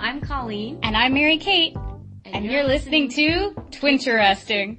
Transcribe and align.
I'm 0.00 0.22
Colleen. 0.22 0.78
And 0.82 0.96
I'm 0.96 1.12
Mary 1.12 1.36
Kate. 1.36 1.76
And, 2.24 2.46
you're, 2.46 2.64
listening, 2.64 3.10
to 3.10 3.52
Twinteresting. 3.70 4.78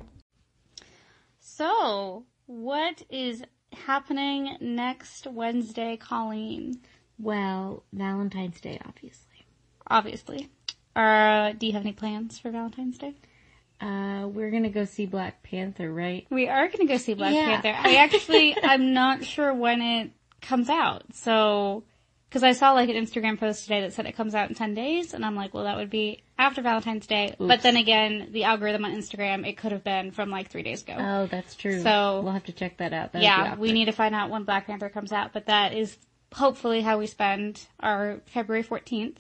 So, 1.40 2.26
what 2.48 3.04
is 3.08 3.44
happening 3.72 4.58
next 4.60 5.28
Wednesday, 5.28 5.96
Colleen? 5.96 6.82
Well, 7.20 7.84
Valentine's 7.94 8.60
Day, 8.60 8.80
obviously. 8.84 9.46
Obviously. 9.86 10.50
Uh, 10.96 11.52
do 11.52 11.68
you 11.68 11.74
have 11.74 11.84
any 11.84 11.94
plans 11.94 12.40
for 12.40 12.50
Valentine's 12.50 12.98
Day? 12.98 13.14
Uh, 13.80 14.28
we're 14.28 14.50
gonna 14.50 14.72
go 14.72 14.86
see 14.86 15.06
Black 15.06 15.44
Panther, 15.44 15.94
right? 15.94 16.26
We 16.32 16.48
are 16.48 16.68
gonna 16.68 16.88
go 16.88 16.98
see 16.98 17.14
Black 17.14 17.36
Yeah. 17.36 17.62
Panther. 17.62 17.76
I 17.88 17.96
actually, 18.04 18.58
I'm 18.64 18.94
not 18.94 19.24
sure 19.24 19.54
when 19.54 19.82
it 19.84 20.12
comes 20.42 20.68
out. 20.68 21.04
So, 21.14 21.84
cause 22.32 22.44
I 22.44 22.54
saw 22.54 22.72
like 22.72 22.90
an 22.90 22.96
Instagram 22.96 23.40
post 23.40 23.64
today 23.64 23.82
that 23.82 23.94
said 23.94 24.06
it 24.06 24.16
comes 24.16 24.34
out 24.36 24.50
in 24.50 24.56
10 24.56 24.74
days, 24.74 25.14
and 25.14 25.26
I'm 25.26 25.36
like, 25.36 25.54
well 25.54 25.66
that 25.66 25.78
would 25.78 25.90
be 25.90 26.24
after 26.38 26.62
Valentine's 26.62 27.06
Day. 27.06 27.36
But 27.38 27.62
then 27.62 27.76
again, 27.78 28.30
the 28.32 28.46
algorithm 28.46 28.84
on 28.86 28.92
Instagram, 28.96 29.48
it 29.48 29.58
could 29.58 29.72
have 29.72 29.84
been 29.84 30.12
from 30.12 30.30
like 30.32 30.50
three 30.50 30.64
days 30.64 30.82
ago. 30.82 30.96
Oh, 30.98 31.28
that's 31.28 31.56
true. 31.56 31.82
So- 31.82 32.22
we'll 32.24 32.32
have 32.34 32.46
to 32.46 32.54
check 32.54 32.78
that 32.78 32.94
out. 32.94 33.12
That'd 33.12 33.24
yeah, 33.24 33.56
we 33.56 33.72
need 33.72 33.86
to 33.86 33.92
find 33.92 34.16
out 34.16 34.30
when 34.30 34.44
Black 34.44 34.66
Panther 34.68 34.90
comes 34.90 35.12
out, 35.12 35.34
but 35.34 35.46
that 35.46 35.74
is 35.74 35.98
hopefully 36.34 36.82
how 36.82 36.98
we 36.98 37.06
spend 37.08 37.68
our 37.80 38.22
February 38.26 38.64
14th. 38.64 39.18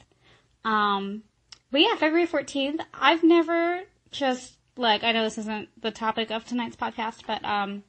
Um, 0.63 1.23
but 1.71 1.81
yeah, 1.81 1.95
February 1.95 2.27
14th, 2.27 2.79
I've 2.93 3.23
never 3.23 3.81
just, 4.11 4.53
like, 4.77 5.03
I 5.03 5.11
know 5.11 5.23
this 5.23 5.37
isn't 5.37 5.69
the 5.81 5.91
topic 5.91 6.31
of 6.31 6.45
tonight's 6.45 6.75
podcast, 6.75 7.21
but, 7.27 7.43
um, 7.45 7.83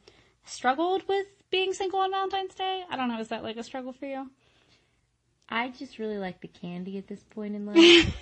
struggled 0.44 1.02
with 1.08 1.26
being 1.50 1.72
single 1.72 2.00
on 2.00 2.10
Valentine's 2.10 2.54
Day. 2.54 2.82
I 2.90 2.96
don't 2.96 3.08
know, 3.08 3.20
is 3.20 3.28
that 3.28 3.42
like 3.42 3.56
a 3.56 3.62
struggle 3.62 3.92
for 3.92 4.06
you? 4.06 4.30
I 5.48 5.68
just 5.68 5.98
really 5.98 6.18
like 6.18 6.40
the 6.40 6.48
candy 6.48 6.98
at 6.98 7.06
this 7.06 7.22
point 7.22 7.54
in 7.54 7.66
life. 7.74 8.14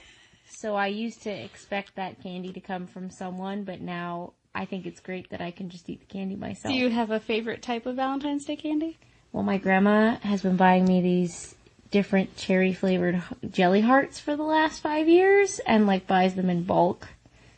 so 0.48 0.74
I 0.74 0.88
used 0.88 1.22
to 1.22 1.30
expect 1.30 1.96
that 1.96 2.22
candy 2.22 2.52
to 2.52 2.60
come 2.60 2.86
from 2.86 3.10
someone, 3.10 3.64
but 3.64 3.80
now 3.80 4.32
I 4.54 4.64
think 4.64 4.86
it's 4.86 5.00
great 5.00 5.30
that 5.30 5.40
I 5.40 5.50
can 5.50 5.68
just 5.68 5.88
eat 5.88 6.00
the 6.00 6.06
candy 6.06 6.36
myself. 6.36 6.74
Do 6.74 6.78
you 6.78 6.90
have 6.90 7.10
a 7.10 7.20
favorite 7.20 7.62
type 7.62 7.86
of 7.86 7.96
Valentine's 7.96 8.44
Day 8.44 8.56
candy? 8.56 8.98
Well, 9.32 9.44
my 9.44 9.58
grandma 9.58 10.16
has 10.16 10.42
been 10.42 10.56
buying 10.56 10.84
me 10.84 11.00
these 11.00 11.54
different 11.90 12.36
cherry 12.36 12.72
flavored 12.72 13.22
jelly 13.50 13.80
hearts 13.80 14.18
for 14.18 14.36
the 14.36 14.42
last 14.42 14.80
five 14.80 15.08
years 15.08 15.60
and 15.60 15.86
like 15.86 16.06
buys 16.06 16.34
them 16.34 16.50
in 16.50 16.64
bulk. 16.64 17.08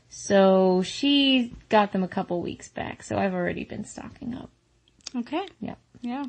So 0.09 0.83
she 0.83 1.55
got 1.71 1.93
them 1.93 2.03
a 2.03 2.09
couple 2.09 2.43
weeks 2.43 2.69
back, 2.69 3.03
so 3.03 3.17
I've 3.17 3.33
already 3.33 3.65
been 3.65 3.85
stocking 3.85 4.35
up. 4.35 4.51
Okay. 5.17 5.47
Yep. 5.61 5.79
Yeah. 6.03 6.25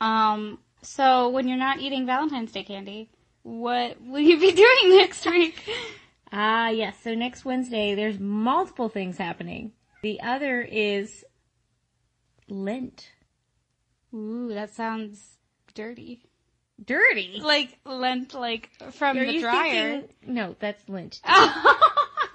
Um, 0.00 0.58
so 0.82 1.28
when 1.28 1.48
you're 1.48 1.58
not 1.58 1.80
eating 1.80 2.06
Valentine's 2.06 2.52
Day 2.52 2.62
candy, 2.64 3.10
what 3.42 4.00
will 4.02 4.20
you 4.20 4.38
be 4.38 4.52
doing 4.84 4.96
next 4.98 5.26
week? 5.26 5.68
Ah, 6.32 6.68
yes. 6.68 6.96
So 7.02 7.14
next 7.14 7.44
Wednesday, 7.44 7.94
there's 7.94 8.18
multiple 8.18 8.88
things 8.88 9.18
happening. 9.18 9.72
The 10.02 10.20
other 10.20 10.60
is 10.62 11.24
Lent. 12.48 13.10
Ooh, 14.14 14.48
that 14.54 14.74
sounds 14.74 15.36
dirty. 15.74 16.24
Dirty. 16.82 17.40
Like 17.42 17.78
lent, 17.84 18.32
like 18.34 18.70
from 18.92 19.18
Are 19.18 19.26
the 19.26 19.38
dryer. 19.40 20.00
thinking? 20.00 20.34
No, 20.34 20.56
that's 20.58 20.88
lint. 20.88 21.20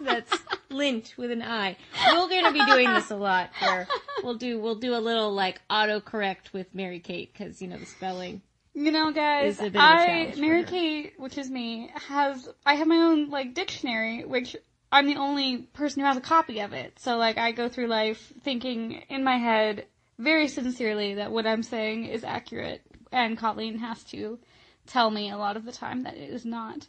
That's 0.01 0.37
lint 0.69 1.13
with 1.17 1.31
an 1.31 1.41
I. 1.41 1.77
We're 2.11 2.27
gonna 2.27 2.51
be 2.51 2.63
doing 2.65 2.93
this 2.93 3.11
a 3.11 3.15
lot. 3.15 3.49
Where 3.59 3.87
we'll 4.25 4.35
do 4.35 4.59
we'll 4.59 4.75
do 4.75 4.95
a 4.95 4.99
little 4.99 5.31
like 5.31 5.61
autocorrect 5.69 6.51
with 6.51 6.73
Mary 6.73 6.99
Kate 6.99 7.31
because 7.31 7.61
you 7.61 7.67
know 7.67 7.77
the 7.77 7.85
spelling. 7.85 8.41
You 8.73 8.91
know, 8.91 9.11
guys, 9.13 9.53
It's 9.53 9.61
a 9.61 9.69
bit 9.69 9.75
of 9.75 9.81
a 9.81 9.81
I 9.81 10.33
Mary. 10.35 10.65
Kate, 10.65 11.13
which 11.17 11.37
is 11.37 11.49
me, 11.49 11.91
has 12.07 12.49
I 12.65 12.73
have 12.75 12.87
my 12.87 12.97
own 12.97 13.29
like 13.29 13.53
dictionary, 13.53 14.25
which 14.25 14.57
I'm 14.91 15.07
the 15.07 15.15
only 15.15 15.59
person 15.73 16.01
who 16.01 16.07
has 16.07 16.17
a 16.17 16.21
copy 16.21 16.59
of 16.59 16.73
it. 16.73 16.99
So 16.99 17.15
like 17.15 17.37
I 17.37 17.51
go 17.51 17.69
through 17.69 17.87
life 17.87 18.33
thinking 18.43 19.03
in 19.07 19.23
my 19.23 19.37
head 19.37 19.85
very 20.17 20.47
sincerely 20.47 21.15
that 21.15 21.31
what 21.31 21.47
I'm 21.47 21.63
saying 21.63 22.05
is 22.05 22.23
accurate, 22.23 22.81
and 23.13 23.37
Colleen 23.37 23.79
has 23.79 24.03
to 24.05 24.39
tell 24.87 25.09
me 25.09 25.31
a 25.31 25.37
lot 25.37 25.55
of 25.55 25.65
the 25.65 25.71
time 25.71 26.03
that 26.03 26.15
it 26.15 26.29
is 26.29 26.45
not. 26.45 26.87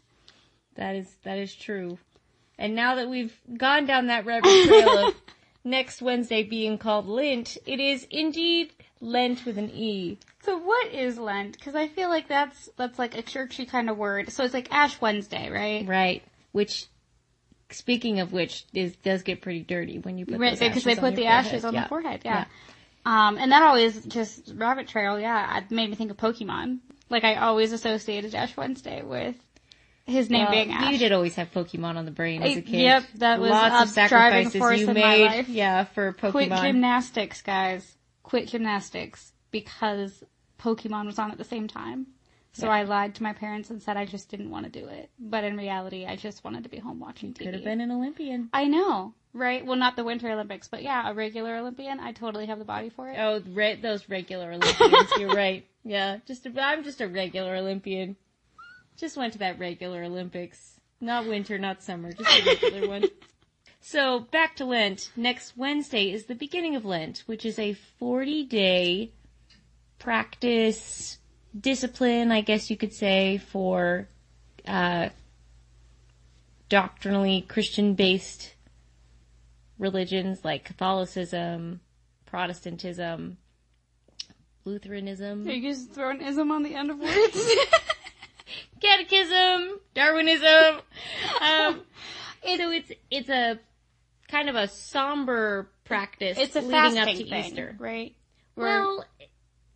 That 0.75 0.96
is 0.96 1.14
that 1.22 1.38
is 1.38 1.54
true. 1.54 1.98
And 2.58 2.75
now 2.75 2.94
that 2.96 3.08
we've 3.08 3.38
gone 3.56 3.86
down 3.86 4.06
that 4.06 4.25
rabbit 4.25 4.64
trail 4.66 5.08
of 5.08 5.14
next 5.66 6.00
Wednesday 6.00 6.43
being 6.43 6.78
called 6.78 7.06
Lent, 7.06 7.59
it 7.66 7.81
is 7.81 8.06
indeed 8.10 8.72
Lent 9.00 9.44
with 9.44 9.59
an 9.59 9.71
E. 9.71 10.19
So 10.43 10.56
what 10.56 10.93
is 10.94 11.19
Lent? 11.19 11.59
Because 11.59 11.75
I 11.75 11.88
feel 11.88 12.09
like 12.09 12.28
that's 12.28 12.71
that's 12.77 12.99
like 12.99 13.16
a 13.19 13.22
churchy 13.22 13.66
kind 13.66 13.91
of 13.91 13.99
word. 13.99 14.31
So 14.31 14.44
it's 14.44 14.55
like 14.55 14.72
Ash 14.72 14.99
Wednesday, 15.00 15.50
right? 15.50 15.87
Right. 15.87 16.22
Which, 16.53 16.87
speaking 17.71 18.21
of 18.21 18.32
which, 18.32 18.65
is 18.72 18.97
does 18.97 19.22
get 19.22 19.43
pretty 19.43 19.60
dirty 19.60 19.99
when 19.99 20.16
you 20.16 20.25
put 20.25 20.38
Right, 20.38 20.59
because 20.59 20.84
they 20.84 20.97
put 20.97 21.16
the 21.16 21.26
ashes 21.26 21.65
on 21.65 21.72
forehead. 21.72 21.84
the 21.84 21.88
forehead, 21.88 22.21
yeah. 22.25 22.44
Um, 23.05 23.37
and 23.38 23.53
that 23.53 23.62
always 23.62 24.05
just 24.06 24.53
rabbit 24.56 24.88
trail, 24.88 25.19
yeah. 25.21 25.59
It 25.59 25.71
made 25.71 25.91
me 25.91 25.97
think 25.97 26.10
of 26.10 26.16
Pokemon. 26.16 26.78
Like 27.10 27.25
I 27.25 27.37
always 27.37 27.72
associated 27.72 28.34
Ash 28.34 28.56
Wednesday 28.56 29.03
with 29.03 29.37
his 30.06 30.31
name 30.31 30.43
Well, 30.44 30.50
being 30.53 30.72
Ash. 30.72 30.93
you 30.93 30.99
did 30.99 31.12
always 31.12 31.34
have 31.34 31.50
Pokemon 31.53 31.97
on 31.97 32.05
the 32.05 32.11
brain 32.11 32.43
as 32.43 32.56
a 32.56 32.62
kid. 32.62 32.81
yep, 32.81 33.05
that 33.17 33.41
was 33.41 33.50
lots 33.50 33.83
of 33.83 33.89
sacrifices 33.91 34.81
you 34.81 34.87
made. 34.94 35.49
Yeah, 35.49 35.84
for 35.84 36.12
Pokemon. 36.12 36.31
Quit 36.33 36.50
gymnastics, 36.61 37.43
guys. 37.43 37.97
Quit 38.22 38.49
gymnastics 38.49 39.33
because 39.50 40.22
Pokemon 40.61 41.06
was 41.06 41.19
on 41.19 41.31
at 41.31 41.39
the 41.39 41.44
same 41.44 41.69
time. 41.69 42.06
So 42.53 42.67
Yeah. 42.67 42.72
I 42.72 42.83
lied 42.84 43.15
to 43.17 43.22
my 43.22 43.34
parents 43.34 43.69
and 43.71 43.83
said 43.83 43.97
I 43.99 44.06
just 44.06 44.31
didn't 44.31 44.50
want 44.50 44.65
to 44.65 44.81
do 44.81 44.87
it. 44.89 45.11
But 45.19 45.44
in 45.44 45.56
reality, 45.59 46.06
I 46.06 46.17
just 46.17 46.43
wanted 46.43 46.62
to 46.62 46.71
be 46.71 46.78
home 46.78 46.99
watching 47.00 47.34
TV. 47.34 47.44
Could 47.44 47.55
have 47.55 47.65
been 47.65 47.83
an 47.83 47.91
Olympian. 47.91 48.49
I 48.53 48.65
know, 48.65 49.12
right? 49.34 49.65
Well, 49.67 49.77
not 49.77 49.94
the 49.97 50.05
Winter 50.05 50.31
Olympics, 50.31 50.67
but 50.67 50.83
yeah, 50.83 51.11
a 51.11 51.12
regular 51.12 51.56
Olympian. 51.56 52.00
I 52.00 52.12
totally 52.12 52.47
have 52.47 52.59
the 52.59 52.65
body 52.65 52.88
for 52.88 53.11
it. 53.11 53.17
Oh, 53.19 53.43
re- 53.53 53.75
those 53.75 54.09
regular 54.09 54.53
Olympians. 54.53 55.11
You're 55.19 55.34
right. 55.34 55.67
Yeah, 55.84 56.19
just 56.27 56.47
a, 56.47 56.53
I'm 56.62 56.83
just 56.83 57.00
a 57.03 57.09
regular 57.09 57.56
Olympian. 57.56 58.17
Just 58.96 59.16
went 59.16 59.32
to 59.34 59.38
that 59.40 59.58
regular 59.58 60.04
Olympics. 60.04 60.80
Not 61.00 61.26
winter, 61.26 61.58
not 61.58 61.82
summer, 61.82 62.12
just 62.12 62.40
a 62.40 62.44
regular 62.44 62.88
one. 62.88 63.04
So 63.88 64.18
back 64.18 64.56
to 64.56 64.64
Lent. 64.64 65.12
Next 65.14 65.56
Wednesday 65.56 66.10
is 66.10 66.24
the 66.24 66.34
beginning 66.34 66.74
of 66.74 66.84
Lent, 66.84 67.22
which 67.26 67.46
is 67.46 67.56
a 67.56 67.74
40 67.74 68.42
day 68.46 69.12
practice 70.00 71.18
discipline, 71.58 72.32
I 72.32 72.40
guess 72.40 72.68
you 72.68 72.76
could 72.76 72.92
say, 72.92 73.38
for 73.38 74.08
uh, 74.66 75.10
doctrinally 76.68 77.42
Christian 77.42 77.94
based 77.94 78.54
religions 79.78 80.44
like 80.44 80.64
Catholicism, 80.64 81.80
Protestantism, 82.26 83.36
Lutheranism, 84.64 85.46
Are 85.46 85.52
you 85.52 85.70
just 85.70 85.92
throwing 85.92 86.22
ism 86.22 86.50
on 86.50 86.64
the 86.64 86.74
end 86.74 86.90
of 86.90 86.98
words? 86.98 87.54
Catechism, 90.25 90.43
Darwinism. 90.43 90.82
Um, 91.41 91.81
so 92.56 92.71
it's 92.71 92.93
it's 93.10 93.28
a 93.28 93.59
kind 94.31 94.49
of 94.49 94.56
a 94.56 94.69
somber 94.69 95.69
practice 95.84 96.37
it's 96.38 96.56
a 96.56 96.60
leading 96.60 96.99
up 96.99 97.09
to 97.09 97.16
thing, 97.16 97.44
Easter. 97.44 97.77
right? 97.78 98.15
Where- 98.55 98.66
Well, 98.66 99.05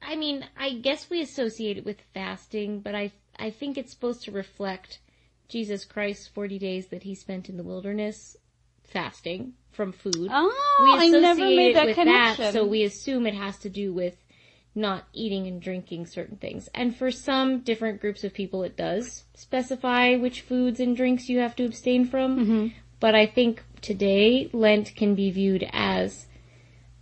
I 0.02 0.16
mean, 0.16 0.44
I 0.58 0.74
guess 0.74 1.08
we 1.10 1.20
associate 1.20 1.76
it 1.78 1.84
with 1.84 2.00
fasting, 2.14 2.80
but 2.80 2.94
I 2.94 3.12
I 3.38 3.50
think 3.50 3.78
it's 3.78 3.92
supposed 3.92 4.24
to 4.24 4.32
reflect 4.32 4.98
Jesus 5.48 5.84
Christ's 5.84 6.28
40 6.28 6.58
days 6.58 6.88
that 6.88 7.02
he 7.02 7.14
spent 7.14 7.48
in 7.48 7.56
the 7.56 7.62
wilderness 7.62 8.36
fasting 8.84 9.54
from 9.72 9.92
food. 9.92 10.28
oh, 10.30 10.96
I 10.98 11.08
never 11.08 11.40
made 11.40 11.70
it 11.70 11.74
that 11.74 11.86
with 11.86 11.94
connection. 11.96 12.44
that, 12.44 12.52
so 12.52 12.66
we 12.66 12.82
assume 12.84 13.26
it 13.26 13.34
has 13.34 13.58
to 13.58 13.68
do 13.70 13.92
with 13.92 14.16
not 14.74 15.04
eating 15.12 15.46
and 15.46 15.60
drinking 15.60 16.06
certain 16.06 16.36
things. 16.36 16.68
And 16.74 16.96
for 16.96 17.10
some 17.10 17.60
different 17.60 18.00
groups 18.00 18.22
of 18.24 18.32
people, 18.32 18.62
it 18.62 18.76
does 18.76 19.24
specify 19.34 20.16
which 20.16 20.42
foods 20.42 20.80
and 20.80 20.96
drinks 20.96 21.28
you 21.28 21.40
have 21.40 21.56
to 21.56 21.64
abstain 21.64 22.06
from. 22.06 22.38
Mm-hmm. 22.38 22.66
But 23.00 23.14
I 23.14 23.26
think 23.26 23.64
today 23.80 24.48
Lent 24.52 24.94
can 24.94 25.14
be 25.14 25.30
viewed 25.30 25.68
as 25.72 26.26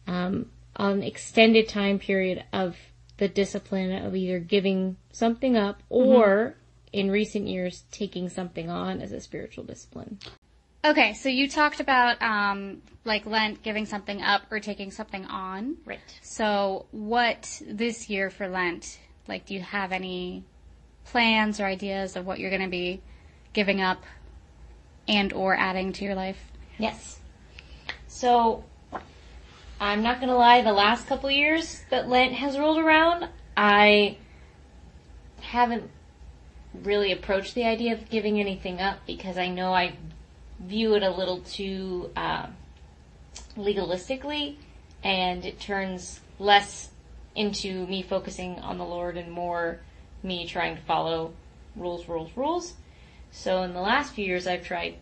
um, 0.07 0.51
an 0.77 1.03
extended 1.03 1.69
time 1.69 1.99
period 1.99 2.45
of 2.53 2.77
the 3.19 3.29
discipline 3.29 3.93
of 4.05 4.15
either 4.15 4.39
giving 4.39 4.97
something 5.13 5.57
up 5.57 5.83
Mm-hmm. 5.91 6.09
or, 6.09 6.55
in 6.93 7.11
recent 7.11 7.49
years, 7.49 7.85
taking 7.91 8.29
something 8.29 8.71
on 8.71 9.03
as 9.03 9.13
a 9.13 9.21
spiritual 9.21 9.65
discipline. 9.65 10.19
Okay, 10.89 11.13
so 11.13 11.29
you 11.29 11.51
talked 11.51 11.81
about 11.81 12.23
um, 12.23 12.81
like 13.05 13.27
Lent 13.27 13.63
giving 13.63 13.85
something 13.85 14.23
up 14.23 14.43
or 14.51 14.59
taking 14.59 14.91
something 14.91 15.27
on. 15.27 15.77
Right. 15.85 16.01
So, 16.23 16.87
what 16.93 17.61
this 17.67 18.09
year 18.09 18.31
for 18.31 18.49
Lent? 18.49 18.99
Like, 19.27 19.45
do 19.45 19.53
you 19.53 19.61
have 19.61 19.93
any 19.93 20.45
plans 21.05 21.61
or 21.61 21.67
ideas 21.67 22.17
of 22.17 22.25
what 22.25 22.39
you're 22.39 22.49
going 22.49 22.63
to 22.63 22.69
be 22.69 23.03
giving 23.53 23.83
up 23.83 24.03
and 25.07 25.31
or 25.35 25.55
adding 25.55 25.93
to 25.93 26.05
your 26.07 26.15
life? 26.15 26.39
Yes. 26.79 27.21
So, 28.07 28.65
I'm 29.79 30.03
not 30.03 30.21
gonna 30.21 30.37
lie, 30.37 30.63
the 30.63 30.73
last 30.73 31.07
couple 31.07 31.31
years 31.31 31.83
that 31.91 32.09
Lent 32.09 32.33
has 32.33 32.59
rolled 32.59 32.79
around, 32.79 33.29
I 33.57 34.17
haven't 35.41 35.91
really 36.83 37.13
approached 37.13 37.55
the 37.55 37.65
idea 37.65 37.93
of 37.93 38.09
giving 38.09 38.41
anything 38.41 38.81
up 38.81 38.99
because 39.07 39.37
I 39.37 39.49
know 39.49 39.73
I 39.75 39.93
view 40.59 40.95
it 40.95 41.03
a 41.03 41.11
little 41.11 41.41
too 41.41 42.11
uh, 42.17 42.47
legalistically, 43.57 44.57
and 45.03 45.45
it 45.45 45.61
turns 45.61 46.21
less 46.39 46.91
into 47.35 47.87
me 47.87 48.03
focusing 48.03 48.59
on 48.59 48.79
the 48.79 48.85
Lord 48.85 49.17
and 49.17 49.31
more 49.31 49.81
me 50.23 50.47
trying 50.47 50.77
to 50.77 50.83
follow 50.83 51.33
rules, 51.77 52.09
rules, 52.09 52.31
rules. 52.37 52.75
So 53.31 53.63
in 53.63 53.73
the 53.73 53.81
last 53.81 54.15
few 54.15 54.25
years, 54.25 54.47
I've 54.47 54.65
tried 54.65 54.97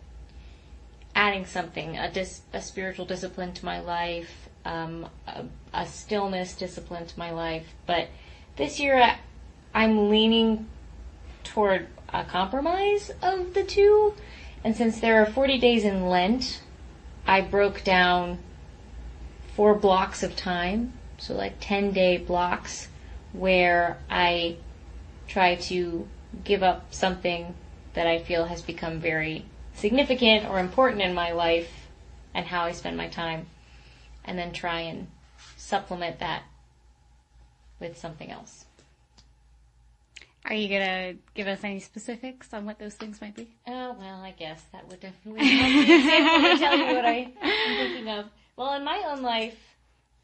adding 1.15 1.45
something, 1.45 1.97
a, 1.97 2.11
dis- 2.11 2.41
a 2.53 2.61
spiritual 2.61 3.05
discipline 3.05 3.53
to 3.53 3.65
my 3.65 3.79
life, 3.79 4.49
um, 4.65 5.07
a, 5.25 5.45
a 5.73 5.85
stillness 5.87 6.53
discipline 6.53 7.07
to 7.07 7.19
my 7.19 7.31
life. 7.31 7.73
But 7.87 8.09
this 8.57 8.79
year, 8.79 9.01
I, 9.01 9.17
I'm 9.73 10.09
leaning 10.09 10.67
toward 11.43 11.87
a 12.13 12.23
compromise 12.23 13.11
of 13.21 13.53
the 13.53 13.63
two. 13.63 14.13
And 14.63 14.75
since 14.75 14.99
there 14.99 15.21
are 15.21 15.25
40 15.25 15.57
days 15.59 15.83
in 15.83 16.07
Lent, 16.09 16.61
I 17.25 17.41
broke 17.41 17.83
down 17.83 18.39
four 19.55 19.75
blocks 19.75 20.23
of 20.23 20.35
time, 20.35 20.93
so 21.17 21.33
like 21.33 21.55
10 21.59 21.91
day 21.91 22.17
blocks, 22.17 22.89
where 23.33 23.97
I 24.09 24.57
try 25.27 25.55
to 25.55 26.07
give 26.43 26.63
up 26.63 26.93
something 26.93 27.55
that 27.93 28.07
I 28.07 28.19
feel 28.19 28.45
has 28.45 28.61
become 28.61 28.99
very 28.99 29.45
significant 29.73 30.45
or 30.47 30.59
important 30.59 31.01
in 31.01 31.13
my 31.13 31.31
life 31.31 31.87
and 32.33 32.45
how 32.45 32.63
I 32.63 32.71
spend 32.71 32.97
my 32.97 33.07
time, 33.07 33.47
and 34.23 34.37
then 34.37 34.53
try 34.53 34.81
and 34.81 35.07
supplement 35.55 36.19
that 36.19 36.43
with 37.79 37.97
something 37.97 38.31
else. 38.31 38.66
Are 40.49 40.55
you 40.55 40.69
gonna 40.69 41.15
give 41.33 41.47
us 41.47 41.63
any 41.63 41.79
specifics 41.81 42.53
on 42.53 42.65
what 42.65 42.79
those 42.79 42.95
things 42.95 43.19
might 43.19 43.35
be? 43.35 43.49
Oh, 43.67 43.95
well, 43.99 44.21
I 44.21 44.31
guess 44.31 44.63
that 44.71 44.87
would 44.87 45.01
definitely 45.01 45.45
help 45.45 45.71
me 45.71 45.85
tell 46.57 46.77
you 46.77 46.95
what 46.95 47.05
I 47.05 47.31
am 47.41 47.77
thinking 47.77 48.09
of. 48.09 48.25
Well, 48.55 48.73
in 48.75 48.85
my 48.85 49.03
own 49.09 49.21
life, 49.21 49.57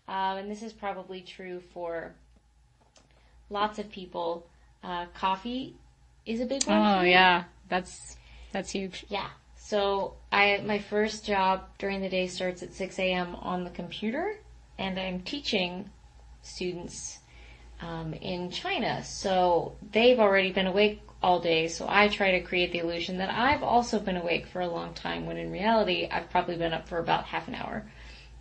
um, 0.08 0.38
and 0.38 0.50
this 0.50 0.64
is 0.64 0.72
probably 0.72 1.20
true 1.20 1.62
for 1.74 2.14
lots 3.50 3.80
of 3.80 3.92
people, 3.92 4.48
uh, 4.82 5.08
coffee 5.14 5.76
is 6.26 6.40
a 6.40 6.46
big 6.46 6.64
one. 6.68 6.78
Oh 6.78 7.02
yeah, 7.02 7.44
that's 7.68 8.16
that's 8.54 8.72
huge. 8.72 9.06
Yeah. 9.10 9.28
So 9.58 10.14
I 10.32 10.62
my 10.66 10.80
first 10.80 11.26
job 11.26 11.66
during 11.80 12.02
the 12.02 12.10
day 12.10 12.28
starts 12.28 12.64
at 12.64 12.74
6 12.74 12.98
a.m. 12.98 13.36
on 13.36 13.66
the 13.66 13.70
computer, 13.72 14.38
and 14.78 14.98
I'm 14.98 15.20
teaching 15.22 15.90
students 16.42 17.20
um, 17.82 18.14
in 18.14 18.52
China. 18.52 19.04
So 19.04 19.76
they've 19.92 20.20
already 20.20 20.52
been 20.52 20.68
awake 20.68 21.02
all 21.22 21.40
day. 21.40 21.68
So 21.68 21.86
I 21.88 22.10
try 22.10 22.32
to 22.32 22.42
create 22.42 22.72
the 22.72 22.80
illusion 22.80 23.18
that 23.18 23.30
I've 23.30 23.64
also 23.64 24.00
been 24.00 24.18
awake 24.18 24.48
for 24.48 24.62
a 24.62 24.68
long 24.68 24.94
time, 24.94 25.26
when 25.26 25.38
in 25.38 25.52
reality 25.52 26.08
I've 26.12 26.30
probably 26.30 26.58
been 26.58 26.74
up 26.74 26.88
for 26.88 27.00
about 27.00 27.26
half 27.26 27.48
an 27.48 27.56
hour 27.56 27.86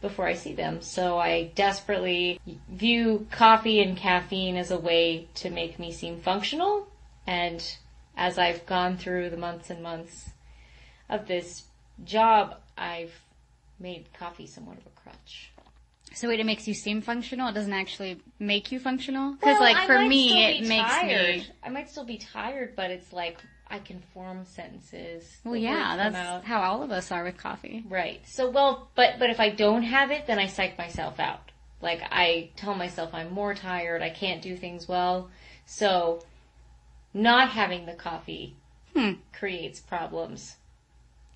before 0.01 0.27
I 0.27 0.35
see 0.35 0.53
them. 0.53 0.83
So 0.83 1.17
I 1.19 1.53
desperately 1.55 2.41
view 2.69 3.27
coffee 3.31 3.81
and 3.81 3.97
caffeine 3.97 4.57
as 4.57 4.73
a 4.73 4.79
way 4.79 5.29
to 5.37 5.49
make 5.51 5.79
me 5.79 5.93
seem 5.93 6.21
functional. 6.21 6.89
And 7.27 7.65
as 8.17 8.37
I've 8.37 8.67
gone 8.67 8.97
through 8.97 9.31
the 9.31 9.37
months 9.37 9.71
and 9.71 9.83
months 9.83 10.31
of 11.09 11.29
this 11.29 11.65
job, 12.05 12.57
I've 12.77 13.15
made 13.79 14.13
coffee 14.13 14.47
somewhat 14.47 14.79
of 14.79 14.87
a 14.87 15.01
crutch. 15.01 15.53
So 16.15 16.29
wait, 16.29 16.41
it 16.41 16.47
makes 16.47 16.67
you 16.69 16.75
seem 16.75 17.01
functional. 17.01 17.49
It 17.49 17.53
doesn't 17.55 17.73
actually 17.73 18.21
make 18.39 18.73
you 18.73 18.79
functional. 18.79 19.33
Because 19.33 19.59
Well, 19.59 19.73
like 19.73 19.87
for 19.87 19.99
me, 19.99 20.45
it 20.45 20.69
makes 20.69 20.91
tired. 20.91 21.37
me. 21.37 21.47
I 21.63 21.69
might 21.69 21.91
still 21.91 22.05
be 22.05 22.19
tired, 22.19 22.75
but 22.77 22.91
it's 22.91 23.13
like 23.13 23.39
I 23.69 23.79
can 23.79 24.03
form 24.13 24.45
sentences. 24.45 25.39
Well, 25.45 25.57
yeah, 25.57 25.97
that's 25.97 26.47
how 26.47 26.61
all 26.63 26.83
of 26.83 26.91
us 26.91 27.11
are 27.11 27.25
with 27.25 27.39
coffee. 27.39 27.85
Right. 27.89 28.21
So 28.27 28.51
well, 28.51 28.91
but 28.95 29.19
but 29.19 29.31
if 29.31 29.41
I 29.41 29.51
don't 29.51 29.83
have 29.83 30.11
it, 30.11 30.27
then 30.27 30.39
I 30.39 30.47
psych 30.47 30.77
myself 30.79 31.19
out. 31.19 31.51
Like 31.81 32.03
I 32.11 32.51
tell 32.57 32.75
myself 32.75 33.11
I'm 33.13 33.33
more 33.33 33.55
tired. 33.55 34.03
I 34.03 34.11
can't 34.11 34.43
do 34.43 34.57
things 34.57 34.87
well. 34.89 35.31
So 35.67 36.23
not 37.15 37.51
having 37.51 37.87
the 37.87 37.95
coffee 37.95 38.57
Hmm. 38.95 39.13
creates 39.33 39.81
problems 39.81 40.57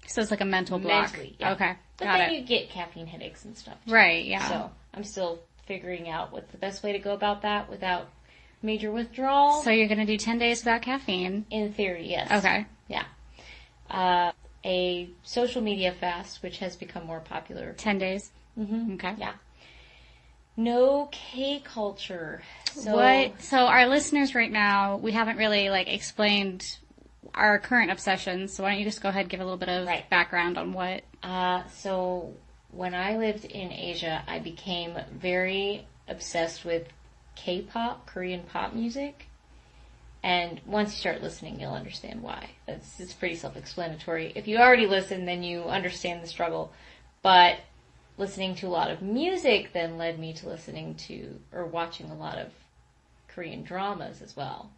So 0.09 0.21
it's 0.23 0.31
like 0.31 0.41
a 0.41 0.45
mental 0.47 0.79
block. 0.79 1.13
mentally. 1.13 1.37
Yeah. 1.39 1.53
Okay, 1.53 1.75
But 1.99 2.05
got 2.05 2.19
then 2.19 2.31
it. 2.33 2.41
you 2.41 2.47
get 2.47 2.71
caffeine 2.71 3.07
headaches 3.07 3.45
and 3.45 3.57
stuff. 3.57 3.77
too. 3.87 3.93
Right. 3.93 4.25
Yeah. 4.25 4.49
So 4.49 4.71
I'm 4.95 5.05
still 5.05 5.41
figuring 5.67 6.09
out 6.09 6.33
what's 6.33 6.51
the 6.53 6.59
best 6.59 6.83
way 6.83 6.93
to 6.93 6.99
go 6.99 7.13
about 7.13 7.43
that 7.43 7.69
without 7.69 8.09
major 8.63 8.91
withdrawal. 8.93 9.63
So 9.63 9.71
you're 9.71 9.89
gonna 9.89 10.07
do 10.07 10.17
ten 10.17 10.39
days 10.39 10.61
without 10.61 10.83
caffeine. 10.83 11.47
In 11.51 11.73
theory, 11.73 12.09
yes. 12.09 12.31
Okay. 12.31 12.67
Yeah. 12.89 13.05
Uh, 13.91 14.33
a 14.65 15.09
social 15.23 15.63
media 15.63 15.93
fast, 15.93 16.43
which 16.43 16.59
has 16.59 16.77
become 16.77 17.05
more 17.07 17.21
popular. 17.21 17.73
Ten 17.75 17.99
days. 17.99 18.31
Mm-hmm. 18.59 18.95
Okay. 18.95 19.15
Yeah. 19.19 19.33
No 20.57 21.09
K 21.13 21.61
culture. 21.65 22.43
So, 22.73 22.97
what? 22.97 23.43
So 23.43 23.59
our 23.59 23.87
listeners 23.87 24.35
right 24.35 24.51
now, 24.51 24.97
we 24.97 25.13
haven't 25.13 25.37
really 25.37 25.69
like 25.69 25.87
explained 25.89 26.65
our 27.35 27.59
current 27.59 27.91
obsessions. 27.91 28.53
So 28.55 28.63
why 28.63 28.71
don't 28.71 28.79
you 28.79 28.85
just 28.85 29.03
go 29.03 29.09
ahead 29.09 29.23
and 29.23 29.31
give 29.31 29.41
a 29.41 29.45
little 29.45 29.59
bit 29.59 29.69
of 29.69 29.87
Right. 29.87 30.09
background 30.11 30.59
on 30.59 30.73
what? 30.73 31.03
Uh, 31.23 31.63
so 31.69 32.35
when 32.71 32.95
I 32.95 33.17
lived 33.17 33.45
in 33.45 33.73
Asia, 33.73 34.23
I 34.27 34.39
became 34.39 34.99
very 35.13 35.87
obsessed 36.09 36.65
with 36.65 36.89
K-pop, 37.35 38.07
Korean 38.07 38.43
pop 38.43 38.75
music. 38.75 39.27
And 40.23 40.61
once 40.67 40.93
you 40.93 40.99
start 40.99 41.23
listening, 41.23 41.61
you'll 41.61 41.75
understand 41.75 42.23
why. 42.23 42.51
It's, 42.67 42.99
it's 42.99 43.13
pretty 43.13 43.37
self-explanatory. 43.37 44.33
If 44.35 44.49
you 44.49 44.59
already 44.59 44.87
listen, 44.87 45.25
then 45.25 45.43
you 45.43 45.63
understand 45.65 46.23
the 46.23 46.27
struggle. 46.27 46.73
But 47.23 47.59
listening 48.19 48.55
to 48.57 48.67
a 48.67 48.69
lot 48.69 48.91
of 48.91 49.03
music 49.03 49.73
then 49.73 49.99
led 49.99 50.19
me 50.19 50.33
to 50.33 50.49
listening 50.49 50.95
to 50.95 51.39
or 51.53 51.67
watching 51.67 52.11
a 52.11 52.15
lot 52.15 52.39
of 52.39 52.49
Korean 53.29 53.63
dramas 53.63 54.23
as 54.23 54.35
well, 54.35 54.71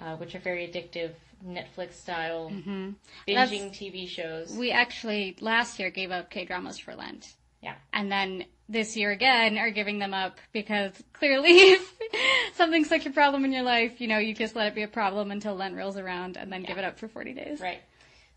uh, 0.00 0.16
which 0.16 0.34
are 0.34 0.40
very 0.40 0.66
addictive, 0.66 1.12
Netflix 1.46 1.94
style 1.94 2.50
Mm-hmm. 2.50 2.90
binging 3.28 3.70
TV 3.70 4.08
shows. 4.08 4.56
We 4.56 4.70
actually 4.70 5.36
last 5.40 5.78
year 5.78 5.90
gave 5.90 6.10
up 6.10 6.30
K 6.30 6.44
dramas 6.44 6.78
for 6.78 6.94
Lent. 6.94 7.34
Yeah. 7.62 7.74
And 7.92 8.10
then 8.10 8.44
this 8.68 8.96
year 8.96 9.10
again 9.10 9.58
are 9.58 9.70
giving 9.70 9.98
them 9.98 10.14
up 10.14 10.38
because 10.52 10.92
clearly 11.12 11.50
if 11.50 11.94
something's 12.54 12.88
such 12.88 13.06
a 13.06 13.10
problem 13.10 13.44
in 13.44 13.52
your 13.52 13.62
life, 13.64 14.00
you 14.00 14.08
know, 14.08 14.18
you 14.18 14.34
just 14.34 14.54
let 14.56 14.66
it 14.68 14.74
be 14.74 14.82
a 14.82 14.88
problem 14.88 15.30
until 15.30 15.54
Lent 15.54 15.76
rolls 15.76 15.96
around 15.96 16.36
and 16.36 16.52
then 16.52 16.62
give 16.62 16.78
it 16.78 16.84
up 16.84 16.98
for 16.98 17.08
40 17.08 17.34
days. 17.34 17.60
Right. 17.60 17.82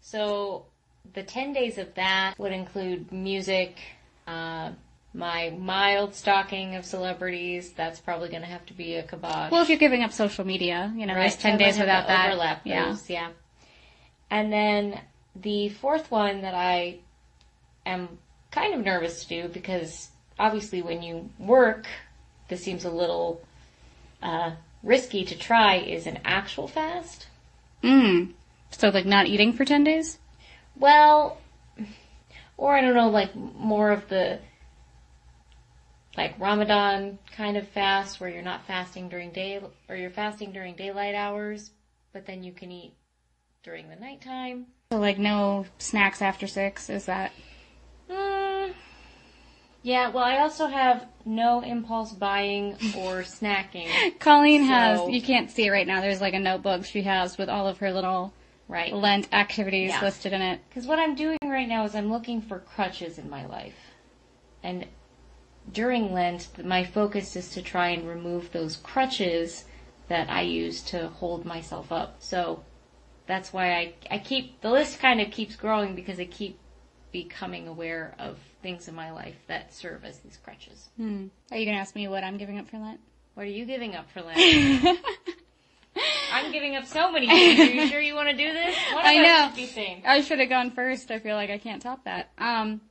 So 0.02 0.66
the 1.14 1.24
10 1.24 1.54
days 1.54 1.78
of 1.78 1.94
that 1.96 2.38
would 2.38 2.52
include 2.52 3.12
music, 3.12 3.78
uh, 4.28 4.72
my 5.14 5.52
mild 5.58 6.16
stalking 6.16 6.76
of 6.76 6.86
celebrities. 6.86 7.72
That's 7.72 8.00
probably 8.00 8.30
going 8.30 8.42
to 8.42 8.48
have 8.48 8.66
to 8.68 8.74
be 8.74 8.96
a 8.96 9.04
kibosh. 9.04 9.52
Well, 9.52 9.62
if 9.62 9.70
you're 9.70 9.78
giving 9.78 10.04
up 10.04 10.12
social 10.12 10.46
media, 10.46 10.92
you 10.96 11.06
know, 11.06 11.14
Right, 11.14 11.22
there's 11.22 11.38
10 11.38 11.54
I'm 11.54 11.58
days 11.58 11.78
without 11.78 12.08
that. 12.08 12.30
Overlap 12.30 12.62
yeah. 12.66 12.90
those, 12.90 13.10
yeah. 13.10 13.30
And 14.30 14.52
then 14.52 15.00
the 15.36 15.70
fourth 15.70 16.10
one 16.10 16.42
that 16.42 16.56
I 16.56 17.00
am 17.86 18.18
kind 18.52 18.74
of 18.74 18.84
nervous 18.84 19.24
to 19.26 19.44
do 19.44 19.48
because 19.48 20.10
obviously 20.40 20.82
when 20.82 21.04
you 21.04 21.30
work, 21.38 21.86
this 22.48 22.64
seems 22.64 22.86
a 22.86 22.90
little 22.90 23.42
uh, 24.22 24.52
risky 24.82 25.26
to 25.26 25.38
try 25.38 25.76
is 25.76 26.08
an 26.08 26.20
actual 26.26 26.68
fast. 26.68 27.28
Mm. 27.84 28.32
So 28.72 28.90
like 28.90 29.06
not 29.06 29.28
eating 29.28 29.54
for 29.54 29.66
10 29.66 29.84
days? 29.84 30.18
Well, 30.76 31.38
or 32.58 32.76
I 32.76 32.82
don't 32.82 32.96
know, 32.96 33.10
like 33.10 33.36
more 33.36 33.92
of 33.92 34.08
the 34.10 34.40
like 36.18 36.40
Ramadan 36.40 37.18
kind 37.36 37.58
of 37.58 37.68
fast 37.68 38.20
where 38.20 38.30
you're 38.30 38.42
not 38.42 38.66
fasting 38.66 39.10
during 39.10 39.32
day 39.32 39.62
or 39.90 39.96
you're 39.96 40.10
fasting 40.10 40.52
during 40.52 40.76
daylight 40.76 41.16
hours, 41.16 41.72
but 42.12 42.26
then 42.26 42.44
you 42.44 42.52
can 42.52 42.72
eat 42.72 42.94
during 43.64 43.90
the 43.90 43.96
nighttime. 43.96 44.68
So 44.92 45.00
like 45.00 45.18
no 45.18 45.66
snacks 45.80 46.22
after 46.22 46.46
6, 46.46 46.90
is 46.90 47.06
that? 47.06 47.32
Mm, 48.10 48.74
yeah, 49.82 50.10
well, 50.10 50.24
I 50.24 50.40
also 50.40 50.68
have 50.68 51.08
no 51.26 51.62
impulse 51.62 52.14
buying 52.14 52.78
or 52.96 53.22
snacking. 53.24 54.20
Colleen 54.20 54.64
has, 54.64 55.08
you 55.10 55.22
can't 55.22 55.50
see 55.50 55.66
it 55.66 55.72
right 55.72 55.88
now, 55.88 56.02
there's 56.02 56.22
like 56.22 56.34
a 56.36 56.40
notebook 56.40 56.86
she 56.86 57.02
has 57.04 57.38
with 57.38 57.50
all 57.50 57.68
of 57.68 57.80
her 57.80 57.92
little 57.92 58.34
Right. 58.68 58.94
Lent 58.94 59.32
activities 59.34 59.90
Yeah. 59.90 60.02
listed 60.02 60.34
in 60.34 60.42
it. 60.42 60.62
Because 60.70 60.88
what 60.88 60.98
I'm 60.98 61.16
doing 61.16 61.38
right 61.44 61.68
now 61.68 61.84
is 61.84 61.96
I'm 61.96 62.10
looking 62.10 62.42
for 62.42 62.60
crutches 62.60 63.18
in 63.18 63.30
my 63.30 63.46
life. 63.46 63.76
And 64.64 64.88
during 65.72 66.14
Lent, 66.14 66.64
my 66.64 66.84
focus 66.84 67.36
is 67.36 67.50
to 67.52 67.62
try 67.62 67.90
and 67.90 68.08
remove 68.08 68.52
those 68.52 68.78
crutches 68.78 69.66
that 70.08 70.30
I 70.30 70.42
use 70.42 70.82
to 70.84 71.08
hold 71.08 71.46
myself 71.46 71.92
up. 71.92 72.18
So 72.20 72.64
that's 73.26 73.54
why 73.54 73.74
I, 73.74 73.94
I 74.12 74.18
keep, 74.20 74.62
the 74.62 74.70
list 74.70 75.00
kind 75.00 75.22
of 75.22 75.32
keeps 75.32 75.56
growing 75.56 75.96
because 75.96 76.20
I 76.20 76.26
keep 76.26 76.60
becoming 77.12 77.68
aware 77.68 78.16
of 78.20 78.38
things 78.62 78.88
in 78.88 78.96
my 78.96 79.12
life 79.12 79.36
that 79.48 79.74
serve 79.74 80.04
as 80.04 80.20
these 80.20 80.38
crutches. 80.44 80.90
Hmm. 80.98 81.28
Are 81.52 81.58
you 81.58 81.66
gonna 81.66 81.78
ask 81.78 81.96
me 81.96 82.08
what 82.08 82.24
I'm 82.24 82.38
giving 82.38 82.60
up 82.60 82.68
for 82.68 82.78
Lent? 82.78 83.00
What 83.36 83.44
are 83.44 83.50
you 83.50 83.66
giving 83.66 83.96
up 83.96 84.10
for 84.12 84.22
Lent? 84.22 84.38
I'm 86.34 86.52
giving 86.52 86.76
up 86.76 86.86
so 86.86 87.12
many 87.12 87.28
things. 87.28 87.60
Are 87.60 87.72
you 87.72 87.88
sure 87.88 88.02
you 88.02 88.16
want 88.16 88.30
to 88.30 88.36
do 88.36 88.52
this? 88.52 88.76
I 88.96 89.18
know. 89.22 89.52
I 90.06 90.22
should 90.22 90.40
have 90.40 90.50
gone 90.50 90.72
first. 90.72 91.12
I 91.12 91.20
feel 91.20 91.36
like 91.36 91.52
I 91.52 91.60
can't 91.60 91.82
top 91.82 92.04
that. 92.06 92.32
Um, 92.40 92.82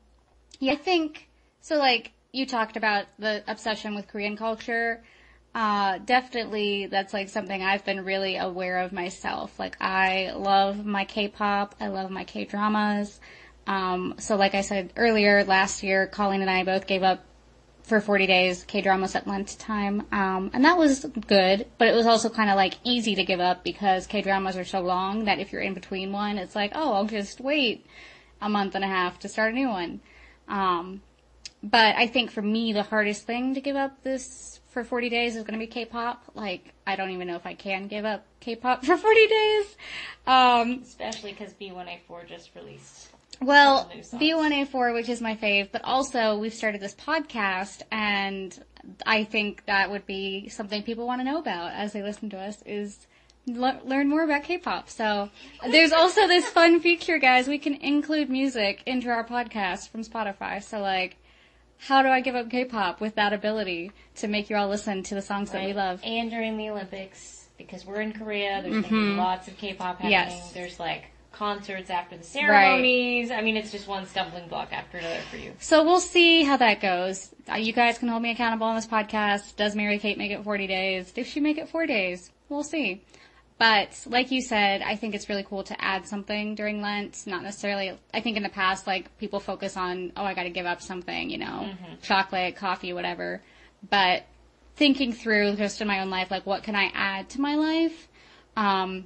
yeah, 0.60 0.74
I 0.74 0.76
think 0.76 1.28
so. 1.60 1.76
Like 1.76 2.12
you 2.32 2.46
talked 2.46 2.76
about 2.76 3.06
the 3.18 3.44
obsession 3.46 3.94
with 3.94 4.08
Korean 4.08 4.36
culture. 4.36 5.02
Uh, 5.54 5.98
definitely, 5.98 6.86
that's 6.86 7.12
like 7.12 7.28
something 7.28 7.62
I've 7.62 7.84
been 7.84 8.04
really 8.04 8.36
aware 8.36 8.78
of 8.78 8.92
myself. 8.92 9.58
Like 9.58 9.76
I 9.80 10.32
love 10.34 10.84
my 10.84 11.04
K-pop. 11.04 11.74
I 11.78 11.88
love 11.88 12.10
my 12.10 12.24
K-dramas. 12.24 13.20
Um, 13.66 14.14
so 14.18 14.36
like 14.36 14.54
I 14.54 14.62
said 14.62 14.92
earlier, 14.96 15.44
last 15.44 15.82
year, 15.82 16.06
Colleen 16.06 16.40
and 16.40 16.50
I 16.50 16.64
both 16.64 16.86
gave 16.86 17.02
up 17.02 17.22
for 17.82 18.00
40 18.00 18.26
days 18.26 18.64
K-dramas 18.64 19.14
at 19.14 19.26
lunchtime. 19.26 20.06
Um, 20.10 20.50
and 20.54 20.64
that 20.64 20.78
was 20.78 21.04
good, 21.26 21.66
but 21.76 21.88
it 21.88 21.94
was 21.94 22.06
also 22.06 22.30
kind 22.30 22.48
of 22.48 22.56
like 22.56 22.74
easy 22.82 23.14
to 23.16 23.24
give 23.24 23.40
up 23.40 23.62
because 23.62 24.06
K-dramas 24.06 24.56
are 24.56 24.64
so 24.64 24.80
long 24.80 25.26
that 25.26 25.38
if 25.38 25.52
you're 25.52 25.60
in 25.60 25.74
between 25.74 26.12
one, 26.12 26.38
it's 26.38 26.56
like, 26.56 26.72
oh, 26.74 26.94
I'll 26.94 27.04
just 27.04 27.40
wait 27.40 27.84
a 28.40 28.48
month 28.48 28.74
and 28.74 28.84
a 28.84 28.88
half 28.88 29.18
to 29.20 29.28
start 29.28 29.52
a 29.52 29.54
new 29.54 29.68
one. 29.68 30.00
Um, 30.48 31.02
but 31.62 31.96
I 31.96 32.06
think 32.06 32.30
for 32.30 32.42
me, 32.42 32.72
the 32.72 32.82
hardest 32.82 33.26
thing 33.26 33.54
to 33.54 33.60
give 33.60 33.76
up 33.76 34.02
this 34.02 34.60
for 34.70 34.84
40 34.84 35.08
days 35.10 35.36
is 35.36 35.42
going 35.44 35.58
to 35.58 35.58
be 35.58 35.66
K-pop. 35.66 36.24
Like, 36.34 36.72
I 36.86 36.96
don't 36.96 37.10
even 37.10 37.28
know 37.28 37.36
if 37.36 37.46
I 37.46 37.54
can 37.54 37.88
give 37.88 38.04
up 38.04 38.24
K-pop 38.40 38.84
for 38.84 38.96
40 38.96 39.26
days. 39.26 39.76
Um, 40.26 40.80
Especially 40.82 41.32
because 41.32 41.52
B1A4 41.54 42.26
just 42.28 42.50
released. 42.56 43.08
well, 43.40 43.80
Couple 43.82 43.96
new 43.96 44.02
songs. 44.02 44.22
B1A4, 44.22 44.94
which 44.94 45.08
is 45.08 45.20
my 45.20 45.36
fave, 45.36 45.70
but 45.72 45.82
also 45.84 46.38
we've 46.38 46.54
started 46.54 46.80
this 46.80 46.94
podcast 46.94 47.82
and 47.92 48.58
I 49.06 49.24
think 49.24 49.64
that 49.66 49.90
would 49.90 50.06
be 50.06 50.48
something 50.48 50.82
people 50.82 51.06
want 51.06 51.20
to 51.20 51.24
know 51.24 51.38
about 51.38 51.72
as 51.72 51.92
they 51.92 52.02
listen 52.02 52.30
to 52.30 52.38
us 52.38 52.62
is 52.66 53.06
le- 53.46 53.80
learn 53.84 54.08
more 54.08 54.24
about 54.24 54.42
K-pop. 54.44 54.88
So 54.88 55.28
there's 55.70 55.92
also 55.92 56.26
this 56.26 56.46
fun 56.46 56.80
feature, 56.80 57.18
guys. 57.18 57.46
We 57.46 57.58
can 57.58 57.74
include 57.74 58.30
music 58.30 58.82
into 58.86 59.10
our 59.10 59.24
podcast 59.24 59.90
from 59.90 60.02
Spotify. 60.02 60.62
So 60.62 60.80
like, 60.80 61.16
how 61.78 62.02
do 62.02 62.08
I 62.08 62.20
give 62.20 62.34
up 62.34 62.48
K-pop 62.50 63.00
with 63.00 63.16
that 63.16 63.32
ability 63.32 63.92
to 64.16 64.28
make 64.28 64.48
you 64.50 64.56
all 64.56 64.68
listen 64.68 65.02
to 65.04 65.14
the 65.14 65.22
songs 65.22 65.50
that 65.50 65.64
we 65.64 65.72
love? 65.72 66.00
And 66.04 66.30
during 66.30 66.56
the 66.56 66.70
Olympics, 66.70 67.48
because 67.58 67.84
we're 67.84 68.00
in 68.00 68.12
Korea, 68.12 68.62
there's 68.62 68.72
going 68.72 68.82
to 68.84 68.88
be 68.88 69.16
lots 69.16 69.48
of 69.48 69.56
K-pop 69.56 69.96
happening. 69.96 70.12
Yes. 70.12 70.52
There's 70.52 70.78
like 70.78 71.04
concerts 71.32 71.90
after 71.90 72.16
the 72.16 72.22
ceremonies. 72.24 73.30
I 73.30 73.40
mean, 73.40 73.56
it's 73.56 73.72
just 73.72 73.88
one 73.88 74.06
stumbling 74.06 74.48
block 74.48 74.72
after 74.72 74.98
another 74.98 75.20
for 75.30 75.38
you. 75.38 75.52
So 75.58 75.82
we'll 75.84 76.00
see 76.00 76.44
how 76.44 76.56
that 76.58 76.80
goes. 76.80 77.34
Uh, 77.50 77.54
You 77.56 77.72
guys 77.72 77.98
can 77.98 78.08
hold 78.08 78.22
me 78.22 78.30
accountable 78.30 78.66
on 78.66 78.76
this 78.76 78.86
podcast. 78.86 79.56
Does 79.56 79.74
Mary 79.74 79.98
Kate 79.98 80.18
make 80.18 80.30
it 80.30 80.44
40 80.44 80.66
days? 80.66 81.10
Did 81.10 81.26
she 81.26 81.40
make 81.40 81.58
it 81.58 81.68
four 81.68 81.86
days? 81.86 82.30
We'll 82.48 82.62
see. 82.64 83.02
But 83.62 83.96
like 84.06 84.32
you 84.32 84.42
said, 84.42 84.82
I 84.82 84.96
think 84.96 85.14
it's 85.14 85.28
really 85.28 85.44
cool 85.44 85.62
to 85.62 85.80
add 85.80 86.04
something 86.04 86.56
during 86.56 86.82
Lent. 86.82 87.28
Not 87.28 87.44
necessarily, 87.44 87.96
I 88.12 88.20
think 88.20 88.36
in 88.36 88.42
the 88.42 88.48
past, 88.48 88.88
like 88.88 89.16
people 89.18 89.38
focus 89.38 89.76
on, 89.76 90.10
oh, 90.16 90.24
I 90.24 90.34
gotta 90.34 90.50
give 90.50 90.66
up 90.66 90.82
something, 90.82 91.30
you 91.30 91.38
know, 91.38 91.70
chocolate, 92.02 92.56
coffee, 92.56 92.92
whatever. 92.92 93.40
But 93.88 94.24
thinking 94.74 95.12
through 95.12 95.54
just 95.54 95.80
in 95.80 95.86
my 95.86 96.00
own 96.00 96.10
life, 96.10 96.28
like 96.28 96.44
what 96.44 96.64
can 96.64 96.74
I 96.74 96.90
add 96.92 97.28
to 97.30 97.40
my 97.40 97.54
life? 97.54 98.08
Um, 98.56 99.04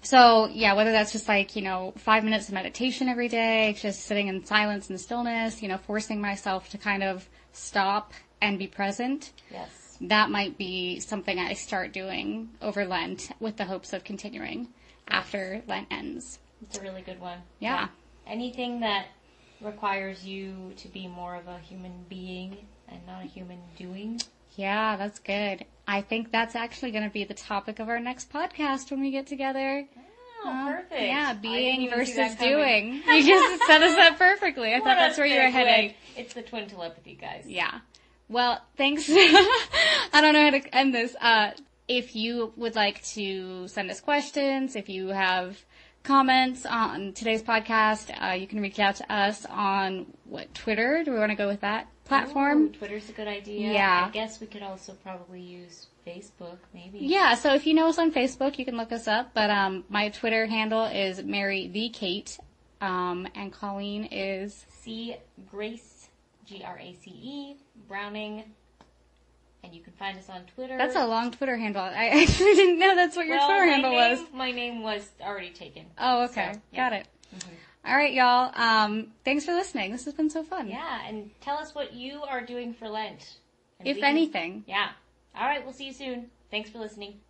so 0.00 0.48
yeah, 0.50 0.72
whether 0.72 0.92
that's 0.92 1.12
just 1.12 1.28
like, 1.28 1.54
you 1.54 1.60
know, 1.60 1.92
five 1.98 2.24
minutes 2.24 2.48
of 2.48 2.54
meditation 2.54 3.10
every 3.10 3.28
day, 3.28 3.76
just 3.78 4.04
sitting 4.04 4.28
in 4.28 4.46
silence 4.46 4.88
and 4.88 4.98
stillness, 4.98 5.60
you 5.60 5.68
know, 5.68 5.76
forcing 5.76 6.22
myself 6.22 6.70
to 6.70 6.78
kind 6.78 7.02
of 7.02 7.28
stop 7.52 8.14
and 8.40 8.58
be 8.58 8.66
present, 8.66 9.32
Yes. 9.50 9.83
That 10.00 10.30
might 10.30 10.58
be 10.58 11.00
something 11.00 11.38
I 11.38 11.54
start 11.54 11.92
doing 11.92 12.50
over 12.60 12.84
Lent 12.84 13.30
with 13.40 13.56
the 13.56 13.64
hopes 13.64 13.92
of 13.92 14.04
continuing 14.04 14.68
after 15.08 15.62
Lent 15.66 15.88
ends. 15.90 16.38
It's 16.62 16.78
a 16.78 16.82
really 16.82 17.02
good 17.02 17.20
one. 17.20 17.38
Yeah. 17.58 17.88
Anything 18.26 18.80
that 18.80 19.06
requires 19.60 20.24
you 20.24 20.72
to 20.76 20.88
be 20.88 21.06
more 21.06 21.34
of 21.36 21.46
a 21.46 21.58
human 21.58 22.04
being 22.08 22.56
and 22.88 23.00
not 23.06 23.24
a 23.24 23.26
human 23.26 23.58
doing. 23.76 24.20
Yeah, 24.56 24.96
that's 24.96 25.18
good. 25.18 25.64
I 25.86 26.00
think 26.00 26.30
that's 26.30 26.54
actually 26.54 26.90
going 26.92 27.04
to 27.04 27.10
be 27.10 27.24
the 27.24 27.34
topic 27.34 27.78
of 27.78 27.88
our 27.88 28.00
next 28.00 28.32
podcast 28.32 28.90
when 28.90 29.00
we 29.00 29.10
get 29.10 29.26
together. 29.26 29.86
Oh, 30.44 30.64
perfect. 30.68 31.02
Yeah, 31.02 31.32
being 31.34 31.90
versus 31.90 32.34
doing. 32.36 33.02
You 33.08 33.22
just 33.26 33.64
set 33.66 33.82
us 33.82 33.96
up 33.96 34.18
perfectly. 34.18 34.72
I 34.74 34.78
What 34.78 34.84
thought 34.84 34.96
that's 34.96 35.18
where 35.18 35.26
you 35.26 35.40
were 35.40 35.48
headed. 35.50 35.94
It's 36.16 36.34
the 36.34 36.42
twin 36.42 36.68
telepathy, 36.68 37.14
guys. 37.14 37.44
Yeah. 37.46 37.80
Well, 38.28 38.60
thanks. 38.76 39.08
I 40.14 40.20
don't 40.20 40.32
know 40.32 40.44
how 40.44 40.50
to 40.50 40.74
end 40.74 40.94
this. 40.94 41.16
Uh, 41.20 41.50
if 41.88 42.14
you 42.14 42.52
would 42.54 42.76
like 42.76 43.02
to 43.14 43.66
send 43.66 43.90
us 43.90 44.00
questions, 44.00 44.76
if 44.76 44.88
you 44.88 45.08
have 45.08 45.58
comments 46.04 46.64
on 46.64 47.14
today's 47.14 47.42
podcast, 47.42 48.14
uh, 48.22 48.34
you 48.34 48.46
can 48.46 48.60
reach 48.60 48.78
out 48.78 48.94
to 48.96 49.12
us 49.12 49.44
on 49.46 50.06
what 50.24 50.54
Twitter. 50.54 51.02
Do 51.04 51.10
we 51.10 51.18
want 51.18 51.30
to 51.30 51.36
go 51.36 51.48
with 51.48 51.62
that 51.62 51.88
platform? 52.04 52.66
Ooh, 52.66 52.68
Twitter's 52.68 53.08
a 53.08 53.12
good 53.12 53.26
idea. 53.26 53.72
Yeah. 53.72 54.04
I 54.06 54.10
guess 54.12 54.40
we 54.40 54.46
could 54.46 54.62
also 54.62 54.92
probably 55.02 55.40
use 55.40 55.88
Facebook, 56.06 56.58
maybe. 56.72 57.00
Yeah, 57.00 57.34
so 57.34 57.52
if 57.52 57.66
you 57.66 57.74
know 57.74 57.88
us 57.88 57.98
on 57.98 58.12
Facebook, 58.12 58.56
you 58.56 58.64
can 58.64 58.76
look 58.76 58.92
us 58.92 59.08
up. 59.08 59.34
But 59.34 59.50
um, 59.50 59.82
my 59.88 60.10
Twitter 60.10 60.46
handle 60.46 60.84
is 60.84 61.24
Mary 61.24 61.66
the 61.66 61.88
Kate, 61.88 62.38
um, 62.80 63.26
and 63.34 63.52
Colleen 63.52 64.04
is 64.12 64.64
C 64.68 65.16
Grace, 65.50 66.08
G 66.46 66.62
R 66.64 66.78
A 66.78 66.96
C 67.02 67.10
E, 67.10 67.56
Browning. 67.88 68.44
And 69.64 69.74
you 69.74 69.80
can 69.82 69.94
find 69.94 70.18
us 70.18 70.28
on 70.28 70.42
Twitter. 70.54 70.76
that's 70.76 70.94
a 70.94 71.06
long 71.06 71.30
Twitter 71.30 71.56
handle. 71.56 71.82
I 71.82 72.08
actually 72.08 72.54
didn't 72.54 72.78
know 72.78 72.94
that's 72.94 73.16
what 73.16 73.26
your 73.26 73.38
well, 73.38 73.48
Twitter 73.48 73.64
handle 73.64 73.90
name, 73.92 74.18
was. 74.18 74.20
My 74.34 74.50
name 74.50 74.82
was 74.82 75.08
already 75.22 75.50
taken. 75.50 75.86
Oh, 75.96 76.24
okay, 76.24 76.50
So, 76.52 76.60
yeah. 76.72 76.90
got 76.90 76.92
it. 76.92 77.06
All 77.86 77.96
right, 77.96 78.12
y'all. 78.12 78.52
Um, 78.54 79.08
thanks 79.24 79.44
for 79.46 79.52
listening. 79.54 79.90
This 79.92 80.04
has 80.04 80.12
been 80.14 80.28
so 80.28 80.42
fun. 80.42 80.68
Yeah, 80.68 81.00
and 81.08 81.30
tell 81.40 81.56
us 81.56 81.74
what 81.74 81.94
you 81.94 82.22
are 82.22 82.42
doing 82.44 82.74
for 82.74 82.88
Lent. 82.90 83.38
And 83.78 83.88
If 83.88 83.96
can- 83.96 84.04
anything. 84.04 84.64
Yeah. 84.66 84.90
All 85.36 85.46
right, 85.46 85.64
we'll 85.64 85.72
see 85.74 85.86
you 85.86 85.92
soon. 85.94 86.30
Thanks 86.50 86.68
for 86.70 86.78
listening. 86.78 87.20